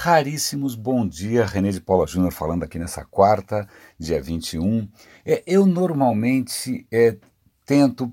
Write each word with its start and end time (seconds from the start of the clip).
raríssimos. 0.00 0.74
Bom 0.74 1.06
dia, 1.06 1.44
René 1.44 1.70
de 1.70 1.80
Paula 1.80 2.06
Júnior 2.06 2.32
falando 2.32 2.62
aqui 2.62 2.78
nessa 2.78 3.04
quarta, 3.04 3.68
dia 3.98 4.20
21. 4.20 4.88
É, 5.26 5.42
eu 5.46 5.66
normalmente 5.66 6.86
é, 6.90 7.18
tento 7.66 8.10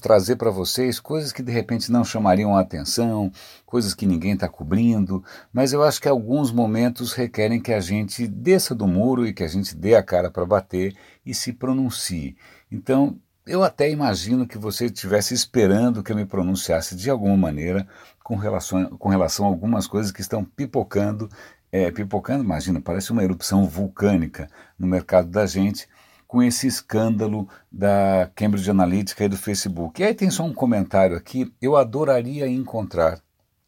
trazer 0.00 0.36
para 0.36 0.52
vocês 0.52 1.00
coisas 1.00 1.32
que 1.32 1.42
de 1.42 1.50
repente 1.50 1.90
não 1.90 2.04
chamariam 2.04 2.56
a 2.56 2.60
atenção, 2.60 3.32
coisas 3.66 3.94
que 3.94 4.06
ninguém 4.06 4.34
está 4.34 4.48
cobrindo, 4.48 5.24
mas 5.52 5.72
eu 5.72 5.82
acho 5.82 6.00
que 6.00 6.06
alguns 6.06 6.52
momentos 6.52 7.12
requerem 7.12 7.60
que 7.60 7.72
a 7.72 7.80
gente 7.80 8.28
desça 8.28 8.72
do 8.72 8.86
muro 8.86 9.26
e 9.26 9.32
que 9.34 9.42
a 9.42 9.48
gente 9.48 9.74
dê 9.74 9.96
a 9.96 10.04
cara 10.04 10.30
para 10.30 10.46
bater 10.46 10.94
e 11.26 11.34
se 11.34 11.52
pronuncie. 11.52 12.36
Então, 12.70 13.18
eu 13.46 13.62
até 13.62 13.90
imagino 13.90 14.46
que 14.46 14.56
você 14.56 14.86
estivesse 14.86 15.34
esperando 15.34 16.02
que 16.02 16.10
eu 16.10 16.16
me 16.16 16.24
pronunciasse 16.24 16.96
de 16.96 17.10
alguma 17.10 17.36
maneira 17.36 17.86
com 18.22 18.36
relação, 18.36 18.86
com 18.96 19.08
relação 19.08 19.44
a 19.44 19.48
algumas 19.48 19.86
coisas 19.86 20.10
que 20.10 20.22
estão 20.22 20.42
pipocando, 20.42 21.28
é, 21.70 21.90
pipocando, 21.90 22.42
imagina, 22.42 22.80
parece 22.80 23.12
uma 23.12 23.22
erupção 23.22 23.66
vulcânica 23.66 24.48
no 24.78 24.86
mercado 24.86 25.28
da 25.28 25.44
gente, 25.44 25.86
com 26.26 26.42
esse 26.42 26.66
escândalo 26.66 27.46
da 27.70 28.30
Cambridge 28.34 28.70
Analytica 28.70 29.24
e 29.24 29.28
do 29.28 29.36
Facebook. 29.36 30.00
E 30.00 30.04
aí 30.04 30.14
tem 30.14 30.30
só 30.30 30.42
um 30.44 30.54
comentário 30.54 31.16
aqui, 31.16 31.52
eu 31.60 31.76
adoraria 31.76 32.48
encontrar, 32.48 33.20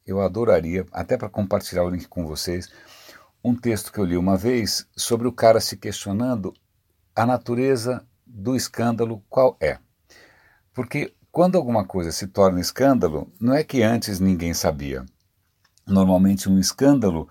eu 0.07 0.23
adoraria, 0.23 0.87
até 0.91 1.19
para 1.19 1.29
compartilhar 1.29 1.85
o 1.85 1.91
link 1.91 2.09
com 2.09 2.27
vocês, 2.27 2.71
um 3.45 3.55
texto 3.55 3.93
que 3.93 3.99
eu 3.99 4.05
li 4.05 4.17
uma 4.17 4.39
vez 4.39 4.89
sobre 4.97 5.29
o 5.29 5.33
cara 5.33 5.61
se 5.61 5.77
questionando 5.77 6.55
a 7.15 7.27
natureza 7.27 8.05
do 8.27 8.57
escândalo 8.57 9.23
qual 9.29 9.57
é. 9.61 9.79
Porque 10.75 11.15
quando 11.31 11.57
alguma 11.57 11.85
coisa 11.85 12.11
se 12.11 12.27
torna 12.27 12.61
escândalo, 12.61 13.33
não 13.41 13.55
é 13.55 13.63
que 13.63 13.83
antes 13.83 14.19
ninguém 14.19 14.53
sabia. 14.53 15.05
Normalmente 15.87 16.49
um 16.49 16.59
escândalo 16.59 17.29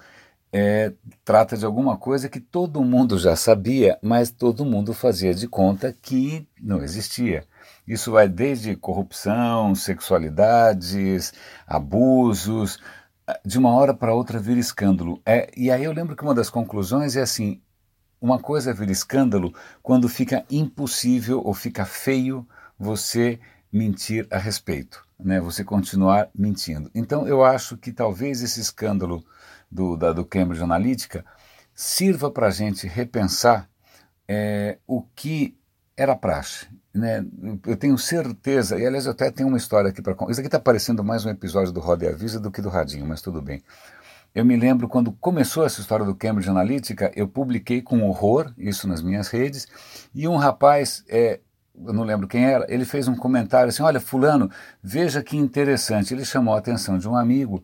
é, 0.58 0.94
trata 1.26 1.58
de 1.58 1.66
alguma 1.66 1.98
coisa 1.98 2.30
que 2.30 2.40
todo 2.40 2.84
mundo 2.84 3.18
já 3.18 3.36
sabia, 3.36 4.00
mas 4.02 4.32
todo 4.32 4.64
mundo 4.64 4.94
fazia 4.94 5.34
de 5.34 5.48
conta 5.48 5.92
que 5.92 6.48
não 6.62 6.82
existia. 6.82 7.46
Isso 7.86 8.12
vai 8.12 8.30
desde 8.30 8.76
corrupção, 8.76 9.76
sexualidades, 9.76 11.34
abusos, 11.68 12.80
de 13.46 13.58
uma 13.58 13.74
hora 13.74 13.94
para 13.94 14.14
outra 14.14 14.40
vira 14.40 14.60
escândalo. 14.60 15.22
É, 15.26 15.50
e 15.58 15.70
aí 15.70 15.84
eu 15.84 15.92
lembro 15.92 16.16
que 16.16 16.24
uma 16.24 16.34
das 16.34 16.50
conclusões 16.50 17.16
é 17.16 17.22
assim: 17.22 17.62
uma 18.22 18.40
coisa 18.40 18.74
vira 18.74 18.92
escândalo 18.92 19.54
quando 19.82 20.10
fica 20.10 20.46
impossível 20.50 21.42
ou 21.44 21.54
fica 21.54 21.86
feio 21.86 22.48
você 22.78 23.40
mentir 23.72 24.28
a 24.32 24.38
respeito, 24.38 25.06
né? 25.20 25.40
você 25.40 25.64
continuar 25.64 26.30
mentindo. 26.34 26.90
Então 26.96 27.28
eu 27.28 27.44
acho 27.44 27.78
que 27.78 27.92
talvez 27.92 28.42
esse 28.42 28.60
escândalo 28.60 29.24
do, 29.70 29.98
da, 29.98 30.14
do 30.14 30.26
Cambridge 30.26 30.64
Analytica 30.64 31.26
sirva 31.74 32.32
para 32.32 32.48
a 32.48 32.52
gente 32.52 32.88
repensar 32.88 33.70
é, 34.28 34.78
o 34.88 35.02
que 35.02 35.58
era 35.98 36.16
praxe. 36.16 36.68
Né? 36.94 37.26
Eu 37.68 37.76
tenho 37.76 37.98
certeza, 37.98 38.78
e 38.78 38.86
aliás 38.86 39.06
eu 39.06 39.12
até 39.12 39.30
tenho 39.30 39.50
uma 39.50 39.58
história 39.58 39.90
aqui 39.90 40.02
para 40.02 40.14
Isso 40.30 40.40
aqui 40.40 40.48
está 40.48 40.60
parecendo 40.60 41.04
mais 41.04 41.26
um 41.26 41.30
episódio 41.30 41.74
do 41.74 41.82
Roda 41.82 42.06
e 42.06 42.08
Avisa 42.08 42.40
do 42.40 42.50
que 42.50 42.62
do 42.62 42.70
Radinho, 42.70 43.06
mas 43.06 43.22
tudo 43.22 43.42
bem. 43.42 43.62
Eu 44.36 44.44
me 44.44 44.58
lembro 44.58 44.90
quando 44.90 45.14
começou 45.14 45.66
essa 45.66 45.80
história 45.80 46.06
do 46.06 46.14
Cambridge 46.14 46.50
Analytica, 46.50 47.12
eu 47.16 47.28
publiquei 47.28 47.82
com 47.82 48.04
horror 48.04 48.54
isso 48.58 48.88
nas 48.88 49.02
minhas 49.02 49.30
redes, 49.30 49.66
e 50.14 50.28
um 50.28 50.36
rapaz, 50.36 51.06
é, 51.08 51.40
eu 51.74 51.94
não 51.94 52.04
lembro 52.04 52.28
quem 52.28 52.46
era, 52.46 52.66
ele 52.68 52.84
fez 52.84 53.08
um 53.08 53.16
comentário 53.16 53.70
assim: 53.70 53.82
Olha, 53.82 54.00
Fulano, 54.00 54.52
veja 54.84 55.24
que 55.24 55.38
interessante. 55.38 56.14
Ele 56.14 56.26
chamou 56.26 56.54
a 56.54 56.58
atenção 56.58 56.98
de 56.98 57.08
um 57.08 57.16
amigo 57.16 57.64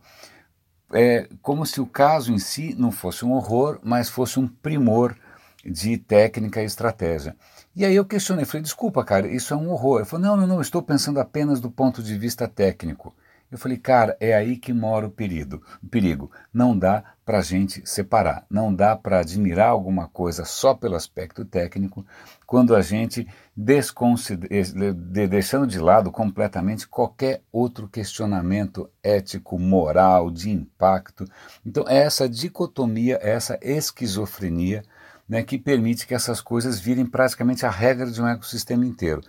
é 0.93 1.27
como 1.41 1.65
se 1.65 1.79
o 1.79 1.85
caso 1.85 2.33
em 2.33 2.39
si 2.39 2.75
não 2.77 2.91
fosse 2.91 3.23
um 3.25 3.31
horror, 3.31 3.79
mas 3.83 4.09
fosse 4.09 4.39
um 4.39 4.47
primor 4.47 5.15
de 5.63 5.97
técnica 5.97 6.61
e 6.61 6.65
estratégia. 6.65 7.35
E 7.75 7.85
aí 7.85 7.95
eu 7.95 8.03
questionei, 8.03 8.45
falei, 8.45 8.63
desculpa, 8.63 9.03
cara, 9.03 9.27
isso 9.27 9.53
é 9.53 9.57
um 9.57 9.69
horror. 9.69 9.99
Ele 9.99 10.05
falou, 10.05 10.25
não, 10.25 10.37
não, 10.37 10.47
não, 10.47 10.61
estou 10.61 10.81
pensando 10.81 11.19
apenas 11.19 11.61
do 11.61 11.71
ponto 11.71 12.03
de 12.03 12.17
vista 12.17 12.47
técnico. 12.47 13.15
Eu 13.51 13.57
falei, 13.57 13.77
cara, 13.77 14.15
é 14.19 14.33
aí 14.33 14.55
que 14.55 14.71
mora 14.71 15.05
o 15.05 15.11
perigo. 15.11 15.61
O 15.83 15.87
perigo. 15.87 16.31
Não 16.53 16.77
dá 16.77 17.03
para 17.25 17.39
a 17.39 17.41
gente 17.41 17.81
separar. 17.85 18.45
Não 18.49 18.73
dá 18.73 18.95
para 18.95 19.19
admirar 19.19 19.69
alguma 19.69 20.07
coisa 20.07 20.45
só 20.45 20.73
pelo 20.73 20.95
aspecto 20.95 21.43
técnico, 21.43 22.05
quando 22.47 22.73
a 22.73 22.81
gente 22.81 23.27
deixando 25.29 25.67
de 25.67 25.79
lado 25.79 26.11
completamente 26.11 26.87
qualquer 26.87 27.41
outro 27.51 27.89
questionamento 27.89 28.89
ético, 29.03 29.59
moral, 29.59 30.31
de 30.31 30.49
impacto. 30.49 31.25
Então, 31.65 31.83
é 31.87 31.97
essa 31.97 32.29
dicotomia, 32.29 33.19
é 33.21 33.31
essa 33.31 33.59
esquizofrenia 33.61 34.81
né, 35.27 35.43
que 35.43 35.57
permite 35.57 36.07
que 36.07 36.13
essas 36.13 36.41
coisas 36.41 36.79
virem 36.79 37.05
praticamente 37.05 37.65
a 37.65 37.69
regra 37.69 38.09
de 38.09 38.21
um 38.21 38.27
ecossistema 38.27 38.85
inteiro. 38.85 39.21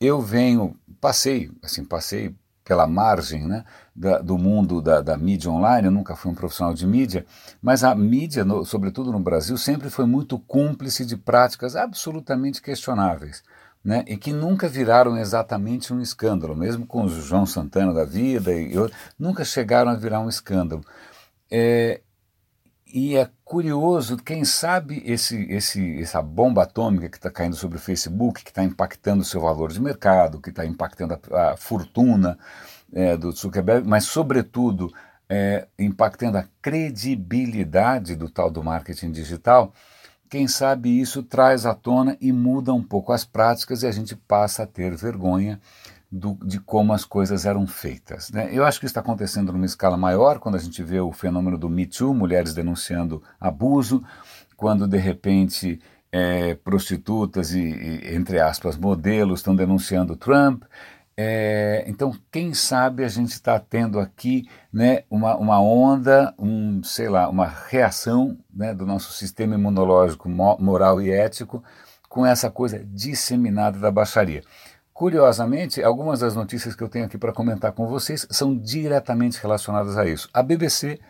Eu 0.00 0.20
venho, 0.20 0.76
passei, 1.00 1.50
assim, 1.62 1.84
passei 1.84 2.34
pela 2.64 2.86
margem 2.86 3.46
né, 3.46 3.64
da, 3.94 4.18
do 4.18 4.38
mundo 4.38 4.80
da, 4.80 5.00
da, 5.00 5.16
mídia 5.16 5.50
online, 5.50 5.86
eu 5.86 5.92
nunca 5.92 6.16
fui 6.16 6.32
um 6.32 6.34
profissional 6.34 6.72
de 6.72 6.86
mídia, 6.86 7.26
mas 7.60 7.84
a 7.84 7.94
mídia, 7.94 8.44
no, 8.44 8.64
sobretudo 8.64 9.12
no 9.12 9.20
Brasil, 9.20 9.56
sempre 9.58 9.90
foi 9.90 10.06
muito 10.06 10.38
cúmplice 10.38 11.04
de 11.04 11.16
práticas 11.16 11.76
absolutamente 11.76 12.62
questionáveis. 12.62 13.42
Né, 13.84 14.02
e 14.06 14.16
que 14.16 14.32
nunca 14.32 14.66
viraram 14.66 15.18
exatamente 15.18 15.92
um 15.92 16.00
escândalo, 16.00 16.56
mesmo 16.56 16.86
com 16.86 17.04
o 17.04 17.08
João 17.08 17.44
Santana 17.44 17.92
da 17.92 18.06
vida, 18.06 18.50
e, 18.50 18.74
e 18.74 18.90
nunca 19.18 19.44
chegaram 19.44 19.90
a 19.90 19.94
virar 19.94 20.20
um 20.20 20.28
escândalo. 20.30 20.82
É, 21.50 22.00
e 22.96 23.16
é 23.16 23.28
curioso, 23.44 24.16
quem 24.16 24.44
sabe 24.44 25.02
esse, 25.04 25.50
esse, 25.50 26.00
essa 26.00 26.22
bomba 26.22 26.62
atômica 26.62 27.08
que 27.08 27.16
está 27.16 27.28
caindo 27.28 27.56
sobre 27.56 27.76
o 27.76 27.80
Facebook, 27.80 28.44
que 28.44 28.50
está 28.50 28.62
impactando 28.62 29.22
o 29.22 29.24
seu 29.24 29.40
valor 29.40 29.72
de 29.72 29.82
mercado, 29.82 30.40
que 30.40 30.50
está 30.50 30.64
impactando 30.64 31.18
a, 31.32 31.50
a 31.50 31.56
fortuna 31.56 32.38
é, 32.92 33.16
do 33.16 33.32
Zuckerberg, 33.32 33.84
mas, 33.84 34.04
sobretudo, 34.04 34.94
é, 35.28 35.66
impactando 35.76 36.38
a 36.38 36.44
credibilidade 36.62 38.14
do 38.14 38.30
tal 38.30 38.48
do 38.48 38.62
marketing 38.62 39.10
digital, 39.10 39.74
quem 40.30 40.46
sabe 40.46 41.00
isso 41.00 41.20
traz 41.24 41.66
à 41.66 41.74
tona 41.74 42.16
e 42.20 42.30
muda 42.30 42.72
um 42.72 42.82
pouco 42.82 43.12
as 43.12 43.24
práticas 43.24 43.82
e 43.82 43.88
a 43.88 43.92
gente 43.92 44.14
passa 44.14 44.62
a 44.62 44.66
ter 44.68 44.94
vergonha 44.94 45.60
do, 46.14 46.38
de 46.44 46.60
como 46.60 46.92
as 46.92 47.04
coisas 47.04 47.44
eram 47.44 47.66
feitas. 47.66 48.30
Né? 48.30 48.48
Eu 48.52 48.64
acho 48.64 48.78
que 48.78 48.86
isso 48.86 48.92
está 48.92 49.00
acontecendo 49.00 49.52
numa 49.52 49.66
escala 49.66 49.96
maior 49.96 50.38
quando 50.38 50.54
a 50.54 50.60
gente 50.60 50.80
vê 50.80 51.00
o 51.00 51.10
fenômeno 51.10 51.58
do 51.58 51.68
Me 51.68 51.86
Too, 51.86 52.14
mulheres 52.14 52.54
denunciando 52.54 53.20
abuso, 53.40 54.02
quando 54.56 54.86
de 54.86 54.96
repente 54.96 55.80
é, 56.12 56.54
prostitutas 56.54 57.52
e, 57.52 57.60
e, 57.60 58.14
entre 58.14 58.38
aspas, 58.38 58.76
modelos 58.76 59.40
estão 59.40 59.56
denunciando 59.56 60.16
Trump. 60.16 60.62
É, 61.16 61.84
então, 61.88 62.16
quem 62.30 62.54
sabe 62.54 63.04
a 63.04 63.08
gente 63.08 63.32
está 63.32 63.58
tendo 63.58 63.98
aqui 63.98 64.48
né, 64.72 65.02
uma, 65.10 65.36
uma 65.36 65.60
onda, 65.60 66.32
um, 66.38 66.80
sei 66.84 67.08
lá, 67.08 67.28
uma 67.28 67.46
reação 67.46 68.38
né, 68.54 68.72
do 68.72 68.86
nosso 68.86 69.12
sistema 69.12 69.56
imunológico, 69.56 70.28
moral 70.28 71.02
e 71.02 71.10
ético 71.10 71.62
com 72.08 72.24
essa 72.24 72.48
coisa 72.48 72.84
disseminada 72.84 73.80
da 73.80 73.90
baixaria. 73.90 74.44
Curiosamente, 74.94 75.82
algumas 75.82 76.20
das 76.20 76.36
notícias 76.36 76.76
que 76.76 76.82
eu 76.82 76.88
tenho 76.88 77.04
aqui 77.04 77.18
para 77.18 77.32
comentar 77.32 77.72
com 77.72 77.84
vocês 77.84 78.28
são 78.30 78.56
diretamente 78.56 79.40
relacionadas 79.42 79.98
a 79.98 80.06
isso. 80.06 80.30
A 80.32 80.40
BBC 80.40 81.00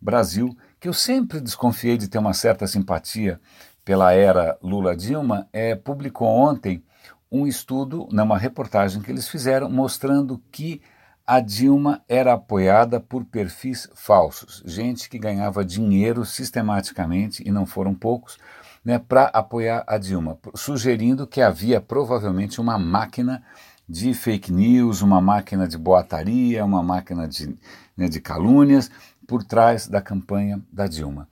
Brasil, 0.00 0.56
que 0.80 0.88
eu 0.88 0.94
sempre 0.94 1.42
desconfiei 1.42 1.98
de 1.98 2.08
ter 2.08 2.16
uma 2.16 2.32
certa 2.32 2.66
simpatia 2.66 3.38
pela 3.84 4.14
era 4.14 4.56
Lula-Dilma, 4.62 5.46
é, 5.52 5.74
publicou 5.74 6.26
ontem 6.26 6.82
um 7.30 7.46
estudo, 7.46 8.08
numa 8.10 8.38
reportagem 8.38 9.02
que 9.02 9.10
eles 9.10 9.28
fizeram, 9.28 9.68
mostrando 9.68 10.42
que 10.50 10.80
a 11.26 11.38
Dilma 11.38 12.02
era 12.08 12.32
apoiada 12.32 12.98
por 12.98 13.26
perfis 13.26 13.90
falsos, 13.94 14.62
gente 14.64 15.06
que 15.06 15.18
ganhava 15.18 15.62
dinheiro 15.62 16.24
sistematicamente, 16.24 17.42
e 17.46 17.50
não 17.50 17.66
foram 17.66 17.94
poucos, 17.94 18.38
né, 18.84 18.98
para 18.98 19.24
apoiar 19.26 19.84
a 19.86 19.96
Dilma, 19.96 20.38
sugerindo 20.54 21.26
que 21.26 21.40
havia 21.40 21.80
provavelmente 21.80 22.60
uma 22.60 22.78
máquina 22.78 23.42
de 23.88 24.12
fake 24.14 24.52
news, 24.52 25.02
uma 25.02 25.20
máquina 25.20 25.66
de 25.66 25.78
boataria, 25.78 26.64
uma 26.64 26.82
máquina 26.82 27.26
de, 27.26 27.56
né, 27.96 28.08
de 28.08 28.20
calúnias 28.20 28.90
por 29.26 29.42
trás 29.42 29.86
da 29.88 30.00
campanha 30.00 30.60
da 30.72 30.86
Dilma. 30.86 31.28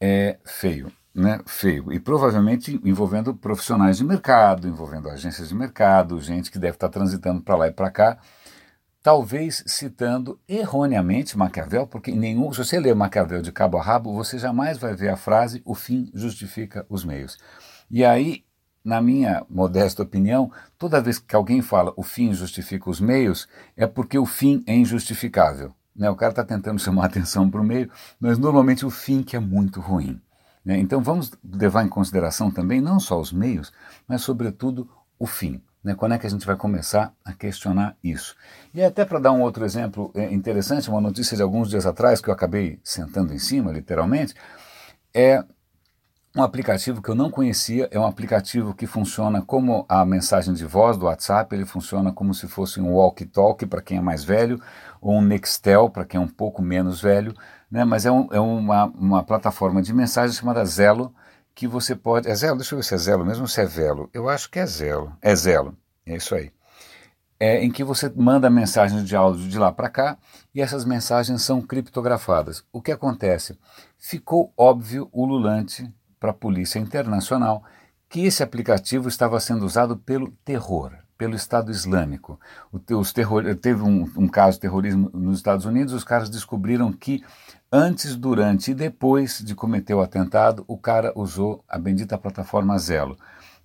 É 0.00 0.38
feio, 0.44 0.90
né? 1.14 1.40
Feio. 1.46 1.92
E 1.92 2.00
provavelmente 2.00 2.80
envolvendo 2.84 3.34
profissionais 3.34 3.98
de 3.98 4.04
mercado, 4.04 4.66
envolvendo 4.66 5.08
agências 5.08 5.48
de 5.48 5.54
mercado, 5.54 6.20
gente 6.20 6.50
que 6.50 6.58
deve 6.58 6.76
estar 6.76 6.88
transitando 6.88 7.40
para 7.40 7.56
lá 7.56 7.68
e 7.68 7.72
para 7.72 7.90
cá 7.90 8.18
talvez 9.04 9.62
citando 9.66 10.40
erroneamente 10.48 11.36
Maquiavel, 11.36 11.86
porque 11.86 12.10
nenhum, 12.10 12.50
se 12.50 12.64
você 12.64 12.80
ler 12.80 12.94
Maquiavel 12.94 13.42
de 13.42 13.52
cabo 13.52 13.76
a 13.76 13.82
rabo, 13.82 14.14
você 14.14 14.38
jamais 14.38 14.78
vai 14.78 14.96
ver 14.96 15.10
a 15.10 15.16
frase 15.16 15.60
o 15.62 15.74
fim 15.74 16.10
justifica 16.14 16.86
os 16.88 17.04
meios. 17.04 17.36
E 17.90 18.02
aí, 18.02 18.46
na 18.82 19.02
minha 19.02 19.44
modesta 19.46 20.02
opinião, 20.02 20.50
toda 20.78 21.02
vez 21.02 21.18
que 21.18 21.36
alguém 21.36 21.60
fala 21.60 21.92
o 21.98 22.02
fim 22.02 22.32
justifica 22.32 22.88
os 22.88 22.98
meios, 22.98 23.46
é 23.76 23.86
porque 23.86 24.18
o 24.18 24.24
fim 24.24 24.64
é 24.66 24.74
injustificável. 24.74 25.74
né? 25.94 26.08
o 26.08 26.16
cara 26.16 26.32
está 26.32 26.42
tentando 26.42 26.80
chamar 26.80 27.04
atenção 27.04 27.50
para 27.50 27.60
o 27.60 27.64
meio, 27.64 27.90
mas 28.18 28.38
normalmente 28.38 28.86
o 28.86 28.90
fim 28.90 29.22
que 29.22 29.36
é 29.36 29.40
muito 29.40 29.82
ruim. 29.82 30.18
Né? 30.64 30.78
Então 30.78 31.02
vamos 31.02 31.30
levar 31.44 31.84
em 31.84 31.90
consideração 31.90 32.50
também 32.50 32.80
não 32.80 32.98
só 32.98 33.20
os 33.20 33.30
meios, 33.30 33.70
mas 34.08 34.22
sobretudo 34.22 34.88
o 35.18 35.26
fim. 35.26 35.60
Né? 35.84 35.94
Quando 35.94 36.14
é 36.14 36.18
que 36.18 36.26
a 36.26 36.30
gente 36.30 36.46
vai 36.46 36.56
começar 36.56 37.12
a 37.22 37.32
questionar 37.34 37.94
isso? 38.02 38.34
E 38.72 38.82
até 38.82 39.04
para 39.04 39.18
dar 39.18 39.32
um 39.32 39.42
outro 39.42 39.64
exemplo 39.64 40.10
é, 40.14 40.32
interessante, 40.32 40.88
uma 40.88 41.00
notícia 41.00 41.36
de 41.36 41.42
alguns 41.42 41.68
dias 41.68 41.84
atrás 41.84 42.20
que 42.20 42.30
eu 42.30 42.34
acabei 42.34 42.80
sentando 42.82 43.34
em 43.34 43.38
cima, 43.38 43.70
literalmente, 43.70 44.34
é 45.12 45.44
um 46.36 46.42
aplicativo 46.42 47.00
que 47.00 47.08
eu 47.08 47.14
não 47.14 47.30
conhecia, 47.30 47.88
é 47.92 47.98
um 47.98 48.06
aplicativo 48.06 48.74
que 48.74 48.88
funciona 48.88 49.40
como 49.40 49.86
a 49.88 50.04
mensagem 50.04 50.52
de 50.52 50.64
voz 50.64 50.96
do 50.96 51.04
WhatsApp, 51.04 51.54
ele 51.54 51.64
funciona 51.64 52.10
como 52.10 52.34
se 52.34 52.48
fosse 52.48 52.80
um 52.80 52.92
walkie-talkie 52.94 53.66
para 53.66 53.80
quem 53.80 53.98
é 53.98 54.00
mais 54.00 54.24
velho, 54.24 54.60
ou 55.00 55.18
um 55.18 55.20
Nextel 55.20 55.88
para 55.90 56.04
quem 56.04 56.18
é 56.18 56.20
um 56.20 56.26
pouco 56.26 56.60
menos 56.60 57.00
velho, 57.00 57.32
né? 57.70 57.84
mas 57.84 58.04
é, 58.04 58.10
um, 58.10 58.26
é 58.32 58.40
uma, 58.40 58.86
uma 58.86 59.22
plataforma 59.22 59.80
de 59.80 59.92
mensagem 59.92 60.34
chamada 60.34 60.64
Zelo, 60.64 61.14
que 61.54 61.68
você 61.68 61.94
pode. 61.94 62.28
É 62.28 62.34
Zelo? 62.34 62.56
Deixa 62.56 62.74
eu 62.74 62.78
ver 62.78 62.82
se 62.82 62.94
é 62.94 62.98
Zelo 62.98 63.24
mesmo 63.24 63.42
ou 63.42 63.48
se 63.48 63.60
é 63.60 63.66
Velo. 63.66 64.10
Eu 64.12 64.28
acho 64.28 64.50
que 64.50 64.58
é 64.58 64.66
Zelo. 64.66 65.16
É 65.22 65.34
Zelo, 65.34 65.76
é 66.04 66.16
isso 66.16 66.34
aí. 66.34 66.52
É, 67.38 67.62
em 67.62 67.70
que 67.70 67.84
você 67.84 68.10
manda 68.14 68.48
mensagens 68.48 69.04
de 69.04 69.14
áudio 69.14 69.48
de 69.48 69.58
lá 69.58 69.72
para 69.72 69.90
cá 69.90 70.18
e 70.54 70.60
essas 70.60 70.84
mensagens 70.84 71.42
são 71.42 71.60
criptografadas. 71.60 72.64
O 72.72 72.80
que 72.80 72.92
acontece? 72.92 73.58
Ficou 73.98 74.52
óbvio 74.56 75.08
o 75.12 75.26
Lulante 75.26 75.92
para 76.18 76.30
a 76.30 76.34
Polícia 76.34 76.78
Internacional 76.78 77.62
que 78.08 78.24
esse 78.24 78.42
aplicativo 78.42 79.08
estava 79.08 79.40
sendo 79.40 79.66
usado 79.66 79.96
pelo 79.96 80.30
terror, 80.44 80.92
pelo 81.16 81.34
Estado 81.34 81.70
Islâmico. 81.70 82.38
Os 82.90 83.12
terror, 83.12 83.42
teve 83.56 83.82
um, 83.82 84.10
um 84.16 84.28
caso 84.28 84.56
de 84.56 84.60
terrorismo 84.60 85.10
nos 85.12 85.38
Estados 85.38 85.64
Unidos, 85.64 85.92
os 85.92 86.04
caras 86.04 86.28
descobriram 86.28 86.92
que 86.92 87.24
antes, 87.70 88.16
durante 88.16 88.70
e 88.70 88.74
depois 88.74 89.38
de 89.38 89.54
cometer 89.54 89.94
o 89.94 90.00
atentado, 90.00 90.64
o 90.66 90.76
cara 90.76 91.12
usou 91.14 91.64
a 91.68 91.78
bendita 91.78 92.18
plataforma 92.18 92.78
Zelo. 92.78 93.16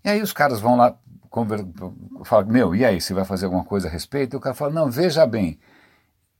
E 0.04 0.10
aí 0.10 0.22
os 0.22 0.34
caras 0.34 0.60
vão 0.60 0.76
lá 0.76 0.96
falar, 2.24 2.46
meu, 2.46 2.76
e 2.76 2.84
aí, 2.84 3.00
você 3.00 3.14
vai 3.14 3.26
fazer 3.26 3.46
alguma 3.46 3.64
coisa 3.64 3.88
a 3.88 3.92
respeito? 3.92 4.36
E 4.36 4.38
o 4.38 4.40
cara 4.40 4.56
fala, 4.56 4.74
não, 4.74 4.90
veja 4.90 5.26
bem. 5.26 5.60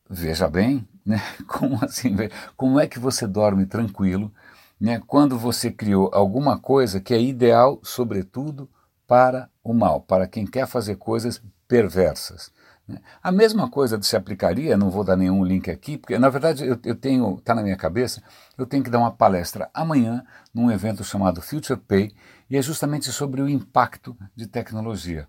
Veja 0.10 0.50
bem, 0.50 0.88
né? 1.06 1.22
Como 1.48 1.84
assim? 1.84 2.16
Como 2.58 2.80
é 2.80 2.88
que 2.88 2.98
você 2.98 3.28
dorme 3.28 3.66
tranquilo 3.66 4.32
né, 4.80 5.02
quando 5.06 5.38
você 5.38 5.70
criou 5.70 6.10
alguma 6.14 6.58
coisa 6.58 7.02
que 7.02 7.14
é 7.14 7.22
ideal, 7.22 7.80
sobretudo, 7.84 8.70
para 9.06 9.50
o 9.70 9.74
mal, 9.74 10.02
para 10.02 10.28
quem 10.28 10.48
quer 10.48 10.68
fazer 10.68 10.96
coisas 10.96 11.42
perversas. 11.68 12.52
Né. 12.88 13.00
A 13.22 13.32
mesma 13.32 13.70
coisa 13.70 14.02
se 14.02 14.16
aplicaria, 14.16 14.76
não 14.76 14.90
vou 14.90 15.04
dar 15.04 15.16
nenhum 15.16 15.44
link 15.44 15.70
aqui, 15.70 15.96
porque 15.96 16.18
na 16.18 16.28
verdade 16.28 16.66
eu, 16.66 16.80
eu 16.84 16.96
tenho, 16.96 17.36
está 17.38 17.54
na 17.54 17.62
minha 17.62 17.78
cabeça, 17.78 18.24
eu 18.58 18.66
tenho 18.66 18.84
que 18.84 18.90
dar 18.90 18.98
uma 18.98 19.12
palestra 19.12 19.70
amanhã 19.72 20.26
num 20.52 20.72
evento 20.72 21.04
chamado 21.04 21.40
Future 21.40 21.80
Pay, 21.80 22.12
e 22.50 22.58
é 22.58 22.62
justamente 22.64 23.12
sobre 23.12 23.44
o 23.44 23.48
impacto 23.48 24.18
de 24.36 24.48
tecnologia. 24.48 25.28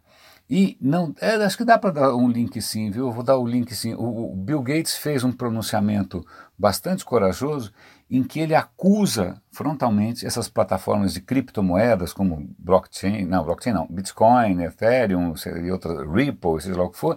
E 0.51 0.77
não, 0.81 1.15
é, 1.21 1.37
acho 1.37 1.57
que 1.57 1.65
dá 1.65 1.79
para 1.79 1.93
dar 1.93 2.17
um 2.17 2.29
link 2.29 2.61
sim, 2.61 2.91
viu? 2.91 3.07
Eu 3.07 3.13
vou 3.13 3.23
dar 3.23 3.37
o 3.37 3.47
link 3.47 3.73
sim. 3.73 3.95
O, 3.95 4.33
o, 4.33 4.35
Bill 4.35 4.61
Gates 4.61 4.97
fez 4.97 5.23
um 5.23 5.31
pronunciamento 5.31 6.27
bastante 6.59 7.05
corajoso 7.05 7.73
em 8.11 8.25
que 8.25 8.41
ele 8.41 8.57
acusa 8.57 9.41
frontalmente 9.53 10.27
essas 10.27 10.49
plataformas 10.49 11.15
de 11.15 11.21
criptomoedas 11.21 12.13
como 12.13 12.53
blockchain, 12.59 13.27
não, 13.27 13.45
blockchain 13.45 13.73
não, 13.73 13.87
Bitcoin, 13.89 14.65
Ethereum 14.65 15.35
e 15.63 15.71
outra, 15.71 16.05
Ripple, 16.05 16.61
seja 16.61 16.77
lá 16.77 16.85
o 16.85 16.91
que 16.91 16.99
for, 16.99 17.17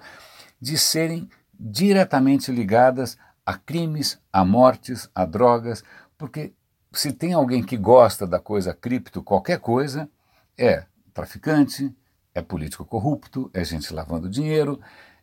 de 0.61 0.77
serem 0.77 1.27
diretamente 1.59 2.51
ligadas 2.51 3.17
a 3.43 3.55
crimes, 3.55 4.19
a 4.31 4.45
mortes, 4.45 5.09
a 5.15 5.25
drogas, 5.25 5.83
porque 6.19 6.53
se 6.91 7.11
tem 7.11 7.33
alguém 7.33 7.63
que 7.63 7.77
gosta 7.77 8.27
da 8.27 8.39
coisa 8.39 8.75
cripto, 8.75 9.23
qualquer 9.23 9.59
coisa, 9.59 10.07
é 10.55 10.85
traficante, 11.11 11.91
é 12.33 12.41
político 12.41 12.85
corrupto, 12.85 13.49
é 13.53 13.63
gente 13.63 13.93
lavando 13.93 14.29
dinheiro. 14.29 14.79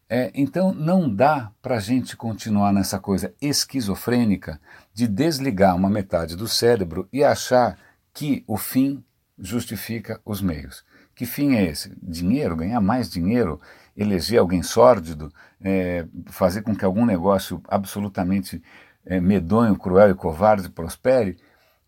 É, 0.09 0.31
então 0.35 0.75
não 0.75 1.13
dá 1.13 1.53
para 1.63 1.77
a 1.77 1.81
gente 1.81 2.17
continuar 2.17 2.73
nessa 2.73 2.99
coisa 2.99 3.33
esquizofrênica 3.41 4.61
de 4.93 5.07
desligar 5.07 5.77
uma 5.77 5.89
metade 5.89 6.35
do 6.35 6.49
cérebro 6.49 7.09
e 7.13 7.23
achar 7.23 7.79
que 8.13 8.43
o 8.47 8.57
fim 8.57 9.05
justifica 9.39 10.21
os 10.25 10.43
meios. 10.43 10.85
Que 11.15 11.25
fim 11.27 11.55
é 11.55 11.65
esse? 11.65 11.97
Dinheiro? 12.03 12.57
Ganhar 12.57 12.81
mais 12.81 13.09
dinheiro? 13.11 13.61
Eleger 13.97 14.41
alguém 14.41 14.63
sórdido? 14.63 15.33
É, 15.61 16.07
fazer 16.27 16.63
com 16.63 16.75
que 16.75 16.85
algum 16.85 17.05
negócio 17.05 17.63
absolutamente 17.69 18.63
é, 19.05 19.21
medonho, 19.21 19.77
cruel 19.77 20.11
e 20.11 20.15
covarde 20.15 20.71
prospere? 20.71 21.37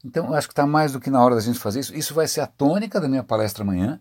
Então, 0.05 0.27
eu 0.27 0.35
acho 0.35 0.49
que 0.49 0.53
está 0.53 0.67
mais 0.67 0.93
do 0.93 1.01
que 1.01 1.11
na 1.11 1.23
hora 1.25 1.35
da 1.35 1.41
gente 1.41 1.59
fazer 1.59 1.81
isso. 1.81 1.95
Isso 1.95 2.13
vai 2.13 2.27
ser 2.27 2.41
a 2.41 2.47
tônica 2.47 3.01
da 3.01 3.09
minha 3.09 3.23
palestra 3.23 3.63
amanhã. 3.63 4.01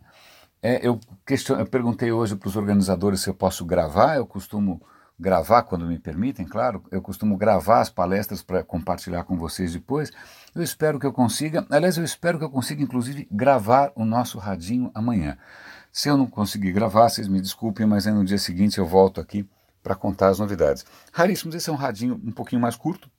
É, 0.61 0.85
eu, 0.85 0.99
question... 1.25 1.57
eu 1.57 1.65
perguntei 1.65 2.11
hoje 2.11 2.35
para 2.35 2.47
os 2.47 2.55
organizadores 2.55 3.21
se 3.21 3.29
eu 3.29 3.33
posso 3.33 3.65
gravar, 3.65 4.15
eu 4.15 4.25
costumo 4.25 4.81
gravar 5.19 5.63
quando 5.63 5.85
me 5.85 5.99
permitem, 5.99 6.45
claro, 6.45 6.83
eu 6.89 7.01
costumo 7.01 7.37
gravar 7.37 7.79
as 7.79 7.89
palestras 7.89 8.41
para 8.41 8.63
compartilhar 8.63 9.23
com 9.23 9.37
vocês 9.37 9.73
depois. 9.73 10.11
Eu 10.53 10.63
espero 10.63 10.99
que 10.99 11.05
eu 11.05 11.13
consiga, 11.13 11.65
aliás, 11.69 11.97
eu 11.97 12.03
espero 12.03 12.39
que 12.39 12.43
eu 12.43 12.49
consiga 12.49 12.81
inclusive 12.81 13.27
gravar 13.31 13.91
o 13.95 14.03
nosso 14.03 14.39
radinho 14.39 14.89
amanhã. 14.95 15.37
Se 15.91 16.09
eu 16.09 16.17
não 16.17 16.25
conseguir 16.25 16.71
gravar, 16.71 17.09
vocês 17.09 17.27
me 17.27 17.39
desculpem, 17.39 17.85
mas 17.85 18.07
aí 18.07 18.13
no 18.13 18.25
dia 18.25 18.39
seguinte 18.39 18.79
eu 18.79 18.85
volto 18.85 19.21
aqui 19.21 19.47
para 19.83 19.95
contar 19.95 20.29
as 20.29 20.39
novidades. 20.39 20.85
Raríssimos, 21.11 21.53
esse 21.53 21.69
é 21.69 21.73
um 21.73 21.75
radinho 21.75 22.19
um 22.23 22.31
pouquinho 22.31 22.61
mais 22.61 22.75
curto, 22.75 23.09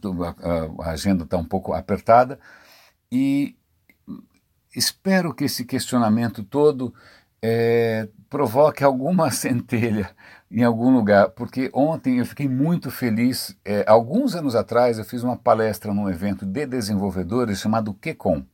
tô, 0.00 0.14
a, 0.22 0.34
a, 0.80 0.90
agenda 0.90 1.24
está 1.24 1.36
um 1.36 1.44
pouco 1.44 1.72
apertada 1.72 2.38
e 3.10 3.56
espero 4.74 5.34
que 5.34 5.44
esse 5.44 5.64
questionamento 5.64 6.42
todo 6.42 6.94
é, 7.42 8.08
provoque 8.30 8.84
alguma 8.84 9.30
centelha 9.32 10.10
em 10.50 10.62
algum 10.62 10.94
lugar, 10.94 11.30
porque 11.30 11.70
ontem 11.72 12.18
eu 12.18 12.26
fiquei 12.26 12.48
muito 12.48 12.90
feliz. 12.90 13.56
É, 13.64 13.84
alguns 13.86 14.34
anos 14.34 14.54
atrás 14.54 14.98
eu 14.98 15.04
fiz 15.04 15.22
uma 15.22 15.36
palestra 15.36 15.92
num 15.92 16.08
evento 16.08 16.44
de 16.44 16.66
desenvolvedores 16.66 17.58
chamado 17.58 17.94
QCon 17.94 18.44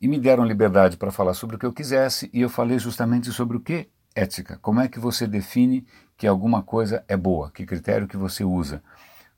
e 0.00 0.06
me 0.06 0.18
deram 0.18 0.44
liberdade 0.44 0.96
para 0.96 1.10
falar 1.10 1.34
sobre 1.34 1.56
o 1.56 1.58
que 1.58 1.66
eu 1.66 1.72
quisesse 1.72 2.30
e 2.32 2.40
eu 2.40 2.48
falei 2.48 2.78
justamente 2.78 3.32
sobre 3.32 3.56
o 3.56 3.60
que 3.60 3.88
ética. 4.14 4.58
Como 4.62 4.80
é 4.80 4.88
que 4.88 4.98
você 4.98 5.26
define 5.26 5.86
que 6.16 6.26
alguma 6.26 6.62
coisa 6.62 7.04
é 7.08 7.16
boa? 7.16 7.50
Que 7.50 7.66
critério 7.66 8.08
que 8.08 8.16
você 8.16 8.44
usa? 8.44 8.82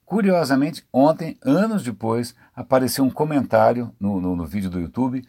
Curiosamente, 0.05 0.85
ontem, 0.93 1.38
anos 1.41 1.85
depois, 1.85 2.35
apareceu 2.55 3.05
um 3.05 3.11
comentário 3.11 3.94
no, 3.99 4.20
no, 4.20 4.34
no 4.34 4.44
vídeo 4.44 4.69
do 4.69 4.81
YouTube 4.81 5.24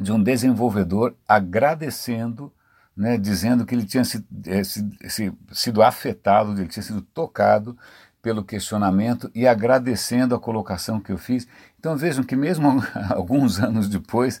de 0.00 0.12
um 0.12 0.22
desenvolvedor 0.22 1.14
agradecendo, 1.28 2.52
né, 2.96 3.16
dizendo 3.16 3.64
que 3.64 3.74
ele 3.74 3.84
tinha 3.84 4.04
sido, 4.04 4.26
é, 4.46 4.62
sido 5.52 5.82
afetado, 5.82 6.52
ele 6.52 6.68
tinha 6.68 6.82
sido 6.82 7.00
tocado 7.00 7.76
pelo 8.20 8.44
questionamento 8.44 9.30
e 9.34 9.46
agradecendo 9.46 10.34
a 10.34 10.40
colocação 10.40 11.00
que 11.00 11.10
eu 11.10 11.18
fiz. 11.18 11.46
Então 11.78 11.96
vejam 11.96 12.22
que 12.22 12.36
mesmo 12.36 12.82
alguns 13.10 13.58
anos 13.58 13.88
depois, 13.88 14.40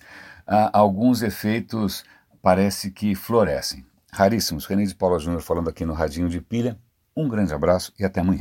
alguns 0.72 1.22
efeitos 1.22 2.04
parece 2.40 2.90
que 2.90 3.14
florescem. 3.14 3.84
Raríssimos. 4.12 4.66
René 4.66 4.84
de 4.84 4.94
Paula 4.94 5.18
Júnior 5.18 5.42
falando 5.42 5.70
aqui 5.70 5.84
no 5.84 5.94
Radinho 5.94 6.28
de 6.28 6.40
Pilha. 6.40 6.78
Um 7.16 7.28
grande 7.28 7.52
abraço 7.52 7.92
e 7.98 8.04
até 8.04 8.20
amanhã. 8.20 8.40